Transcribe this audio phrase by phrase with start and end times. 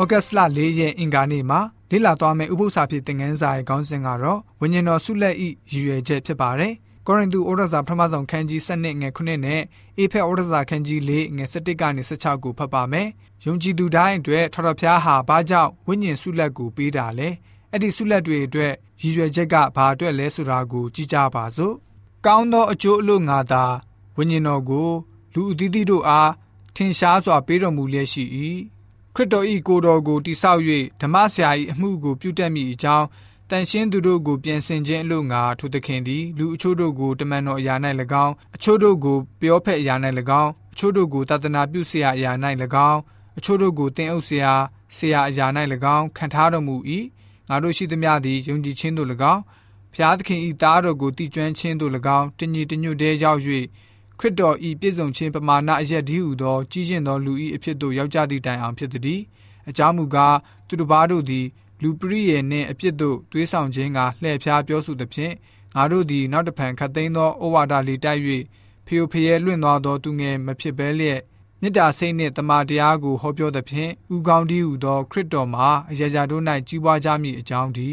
[0.00, 1.60] ဩဂတ်စ်လ၄ရက်အင်္ဂါနေ့မှာ
[1.90, 6.72] လေ့လာသွားမယ့်ဥပုသ္စာဖြစ်သင်ခန်းစာရဲ့ခေါင်းစဉ်ကတော့ဝိညာဉ်တော်ဆုလက်ဤရည်ရွယ်ချက်ဖြစ်ပါတယ်။
[7.06, 9.62] ကောရိန္သုဩရစာပထမဆုံးခန်းကြီး7ငယ်9နဲ့
[9.98, 13.08] အေဖက်ဩရစာခန်းကြီး4ငယ်17ကနေ16ကိုဖတ်ပါမယ်။
[13.44, 17.28] ယုံကြည်သူတိုင်းအတွက်ထထဖျားဟာဘာကြောင့်ဝိညာဉ်ဆုလက်ကိုပေးတာလဲ။
[17.72, 21.74] အဲ့ဒီဆုလက်တွေအတွက်ရည်ရွယ်ချက်ကဘာအတွက်လဲဆိုတာကိုကြည့်ကြပါစို့။
[22.26, 23.64] ကောင်းသောအကျိုးအလို့ငါသာ
[24.16, 24.90] ဝိညာဉ်တော်ကို
[25.34, 26.32] လူအသီးသီးတို့အား
[26.76, 28.24] ထင်ရှားစွာပေးတော်မူလျက်ရှိ၏
[29.18, 30.62] ခရစ်တော်ဤကိုယ်တော်ကိုတိဆောက်၍
[31.00, 33.06] ဓမ္မဆရာ၏အမှုကိုပြုတတ်မိအကြောင်း
[33.50, 37.74] တန်ရှင်းသူတို့ကိုပြင်ဆင်ခြင်းအလို့ငါထိုသခင်သည်လူအချို့တို့ကိုတမန်တော်အရာ၌၎
[38.24, 39.94] င်းအချို့တို့ကိုပြောဖက်အရာ၌၎
[40.42, 42.32] င်းအချို့တို့ကိုသာသနာပြုဆရာအရာ၌၎
[42.90, 43.00] င်း
[43.38, 44.52] အချို့တို့ကိုတင်အုပ်ဆရာ
[44.96, 45.46] ဆရာအရာ၌၎
[45.96, 46.76] င်းခံထားတော်မူ၏
[47.48, 49.42] ငါတို့ရှိသမျှသည်ယုံကြည်ခြင်းသို့၎င်း
[49.94, 53.40] ဖျားသခင်ဤသားတော်ကိုတည်ကျွမ်းခြင်းသို့၎င်းတညီတညွတ်တည်းရောက်၍
[54.18, 59.20] ခရစ်တော်ဤပြည့်စုံခြင်းပမာဏအရက်ဒီဟုသောကြီးကျင့်သောလူဤအဖြစ်သို့ရောက်ကြသည့်တိုင်အောင်ဖြစ်သည်
[59.68, 60.36] အကြောင်းမူကား
[60.68, 61.46] သူတစ်ပါးတို့သည်
[61.82, 65.34] လူပရိယေနှင့်အပြစ်တို့တွေးဆောင်ခြင်းကလှည့်ဖျားပြောဆိုသဖြင့်
[65.76, 68.20] ငါတို့သည်နောက်တဖန်ခတ်သိမ်းသောဩဝါဒလေးတိုက်၍
[68.86, 71.20] ဖျို့ဖျဲလွင့်သွားသောသူငယ်မဖြစ်ဘဲလျက်
[71.60, 77.90] မေတ္တာစိတ်နှင့်တမန်တရားကိုဟောပြောသဖြင့်ဥကောင်းဒီဟုသောခရစ်တော်မှာအရာရာတို့၌ကြီးပွားကြမည်အကြောင်းဒီ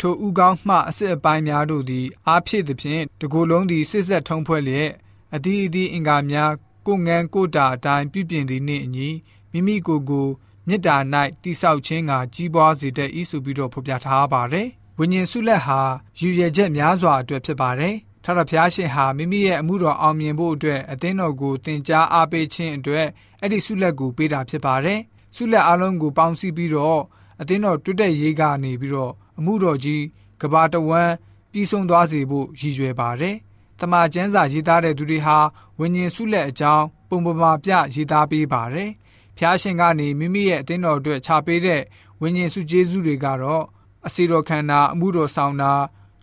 [0.00, 4.90] ထိုဥကောင်းမှအစစ်အပိုင်းများတို့သည်အားဖြည့်သဖြင့်တကိုယ်လုံးသည်စစ်ဆက်ထုံးဖွဲ့လျက်
[5.34, 6.52] အသီးအသီးအင်္ဂါများ
[6.86, 9.08] ကိုငန်းကိုတာအတိုင်းပြုပြင်သည်နှင့်အညီ
[9.52, 10.28] မိမိကိုယ်ကို
[10.68, 10.96] မေတ္တာ၌
[11.42, 15.80] တိဆောက်ခြင်းကကြီးပွားစေတတ်၏ဆိုပြီးတော့ဖော်ပြထားပါတယ်။ဝိညာဉ်ဆုလက်ဟာ
[16.18, 17.94] ရည်ရွယ်ချက်များစွာအတွက်ဖြစ်ပါတယ်။
[18.24, 23.06] ထာဝရဘုရားရှင်ဟာမိမိရဲ့အမှုတော်အောင်မြင်ဖို့အတွက်အသင်းတော်ကိုတင် जा အားပေးခြင်းအတွက်
[23.40, 25.00] အဲ့ဒီဆုလက်ကိုပေးတာဖြစ်ပါတယ်။
[25.36, 27.02] ဆုလက်အလုံးကိုပေါင်းစည်းပြီးတော့
[27.40, 30.02] အသင်းတော်တွတ်တဲ့ရေးကနေပြီးတော့အမှုတော်ကြီး
[30.40, 31.12] ကဘာတဝမ်း
[31.52, 33.36] ပြီးဆုံးသွားစေဖို့ရည်ရွယ်ပါတယ်။
[33.80, 35.38] တမန်ကျမ်းစာရေးသားတဲ့သူတွေဟာ
[35.78, 38.90] ဝိညာဉ်ဆုလက်အကြောင်းပုံပမာပြရေးသားပေးပါတယ်။
[39.36, 41.82] ဖျားရှင်ကနေမိမိရဲ့အသင်းတော်အတွက်ခြာပေးတဲ့
[42.20, 43.64] ဝိညာဉ်ဆုကျေးဇူးတွေကတော့
[44.06, 45.72] အစီတော်ခန္ဓာအမှုတော်ဆောင်တာ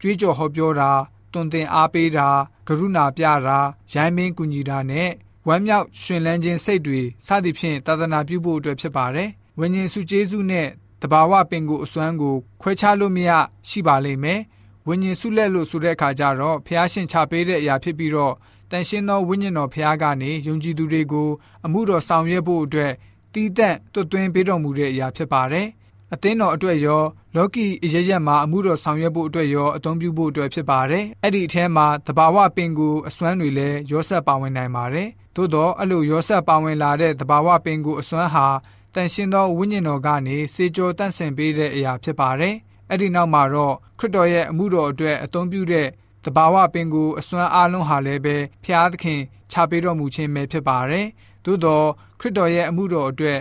[0.00, 0.92] ကြွေးကြော်ဟောပြောတာ
[1.32, 2.28] တွင်တင်အားပေးတာ
[2.68, 3.58] ကရုဏာပြတာ
[3.92, 5.10] ရိုင်းမင်းကူညီတာနဲ့
[5.48, 10.68] ဝမ်းမြောက်ရှင်လန်းခြင်းစိတ်တွေစသည်ဖြင့်သာသနာပြုဖို့အတွက်ဖြစ်ပါတယ်။ဝိညာဉ်ဆုကျေးဇူးနဲ့
[11.02, 13.30] တဘာဝပင်ကိုအစွမ်းကိုခွဲခြားလို့မရ
[13.68, 14.40] ရှိပါလိမ့်မယ်။
[14.88, 18.34] ဝိညာဉ်ဆုလက်လို့ဆိုတဲ့အခါကျတော့ဖះရှင်ချပေးတဲ့အရာဖြစ်ပြီးတော့
[18.70, 21.28] တန်ရှင်းသောဝိညာဉ်တော်ဖះကနေယုံကြည်သူတွေကို
[21.64, 22.92] အမှုတော်ဆောင်ရွက်ဖို့အတွက်
[23.32, 25.66] တီးတက်တွတ်သွင်းပေးတော်မူတဲ့အရာဖြစ်ပါတယ်။
[26.14, 27.02] အသင်းတော်အတွက်ရော
[27.36, 38.46] လောကီအရရက်မှာအမှုတော်ဆောင်ရွက်ဖို့အတွက်ရောအသုံးပြုဖို့အတွက်ဖြစ်ပါတယ်။အဲ့ဒီအထဲမှာတဘာဝပင်ကိုအစွမ်းတွေလည်းရောဆက်ပါဝင်နိုင်ပါတယ်။သို့တော့အဲ့လိုရောဆက်ပါဝင်လာတဲ့တဘာဝပင်ကိုအစွမ်းဟာ
[38.94, 42.56] တန်ရှင်းသောဝိညာဉ်တော်ကနေစေကြောတန့်စင်ပေးတဲ့အရာဖြစ်ပါတယ်။
[42.92, 45.86] အဲ့ဒီနောက်မှာတော့ခရစ်တော်ရဲ့အမှုတော်အတွက်အသုံးပြုတဲ့
[46.24, 49.20] တဘာဝပင်ကိုအစွမ်းအားလုံးဟာလည်းပဲဖျားသခင်
[49.52, 51.06] ချပေးတော်မူခြင်းပဲဖြစ်ပါတယ်။
[51.44, 51.86] သို့တော့
[52.20, 53.38] ခရစ်တော်ရဲ့အမှုတော်အတွက်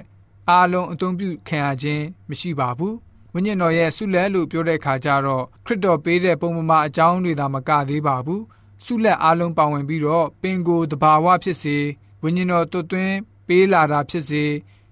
[0.50, 2.94] အားလုံးအသုံးပြုခံရခြင်းမရှိပါဘူး။
[3.34, 8.42] ဝိညာဉ်တော်ရဲ့ဆုလက်လို့ပြောတဲ့အခါကျတော့ခရစ်တော်ပေးတဲ့ပုံမှန်မှာအကြောင်းတွေသာမကသေးပါဘူး။
[8.86, 11.78] ဆုလက်အားလုံးပါဝင်ပြီးတော့ပင်ကိုတဘာဝဖြစ်စေ
[12.24, 13.16] ဝိညာဉ်တော်တွတ်သွင်း
[13.48, 14.44] ပေးလာတာဖြစ်စေ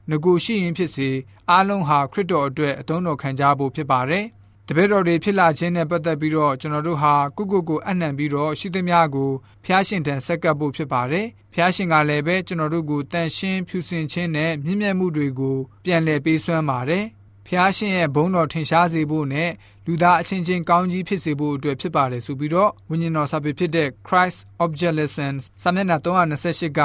[0.09, 1.09] ငကိုရှိရင်ဖြစ်စေ
[1.49, 4.25] အားလုံးဟာခရစ်တော်အတွက်အသုံးတော်ခံကြဖို့ဖြစ်ပါတယ်။
[4.71, 9.31] တပည့်တော်တွေဖြစ်လာခြင်းနဲ့ပတ်သက်ပြီးတော့ကျွန်တော်တို့ဟာကိုကိုကိုအနှံပြီးတော့ရှိသမျှကို
[9.65, 17.05] ဖျားရှင်တန်ဆက်ကပ်ဖို့ဖြစ်ပါတယ်။ဖျားရှင်ကလည်းပဲကျွန်တော်တို့ကိုတန်ရှင်းဖြူစင်ခြင်းနဲ့မြင့်မြတ်မှုတွေကိုပြန်လည်ပေးစွမ်းပါတယ်။
[17.47, 19.51] ဖျားရှင်ရဲ့ဘုန်းတော်ထင်ရှားစေဖို့နဲ့
[19.85, 26.79] လူသားအချင်းချင်းကောင်းကြီးဖြစ်စေဖို့အတွက်ဖြစ်ပါတယ်ဆိုပြီးတော့ဝိညာဉ်တော်စာပေဖြစ်တဲ့ Christ Object Lessons စာမျက်နှာ328က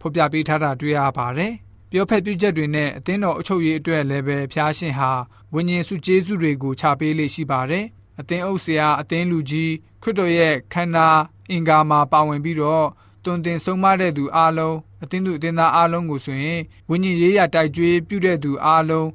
[0.00, 1.54] ဖော်ပြပေးထားတာတွေ့ရပါတယ်။
[1.92, 5.10] ပြောဖက်ပြုချက်တွေနဲ့အသင်းတော်အချုပ်ရေးအတွက်လည်းပဲဖျားရှင်ဟာ
[5.54, 7.84] ဝိညာဉ်စုကျေးဇူးတွေကိုချပေးလေးရှိပါတယ်။
[8.20, 11.08] အသင်းအုပ်ဆရာအသင်းလူကြီးခရစ်တော်ရဲ့ခန္ဓာ
[11.50, 12.86] အင်္ဂါမှာပါဝင်ပြီးတော့
[13.24, 19.08] တွင်တင်ဆုံးမတဲ့သူအားလုံးအသင်းသူအသင်းသားအားလုံးကိုဆိုရင်ဝိညာဉ်ရေးရတိုက်ကြွေးပြုတဲ့သူအားလုံး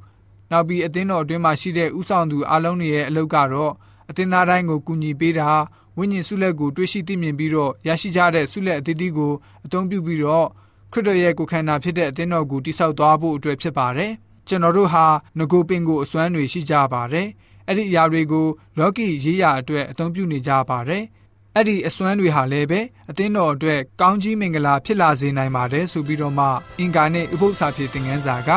[0.51, 3.73] နောက်ပြီးအသင်းတော်အတွင်းမှာရှိတဲ့ဥဆောင်သူအားလုံးတွေရဲ့အလုပ်ကတော့
[4.09, 5.49] အသင်းသားတိုင်းကိုကူညီပေးတာ
[5.97, 9.33] ဝိညာဉ်ဆုလက်ကိုတွေးရှိသိမြင်ပြီးတော့ရရှိကြတဲ့ဆုလက်အသီးသီးကို
[9.65, 10.47] အသုံးပြုပြီးတော့
[10.95, 14.11] ခရစ်တော်ရဲ့ကိုယ်ခန္ဓာဖြစ်တဲ့အသင်းတော်ကိုတိဆောက်သွားဖို့အတွက်ဖြစ်ပါတယ်။
[14.47, 15.05] ကျွန်တော်တို့ဟာ
[15.39, 17.27] ငကိုပင်ကိုအစွမ်းတွေရှိကြပါတယ်။
[17.67, 18.47] အဲ့ဒီအရာတွေကို
[18.79, 21.03] လောကီရေးရာအတွက်အသုံးပြုနေကြပါတယ်။
[21.55, 26.47] အဲ့ဒီအစွမ်းတွေဟာလည်းပဲအသင်းတော်အတွက်ကောင်းကြီးမင်္ဂလာဖြစ်လာစေနိုင်ပါတယ်ဆိုပြီးတော့မှ
[26.79, 28.49] အင်္ဂါနဲ့ဥပုသ္စာဖြစ်တဲ့ငန်းစာက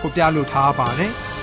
[0.00, 1.14] ဖော်ပြလိုထားပါတယ်။